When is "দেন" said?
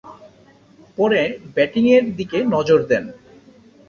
2.83-3.05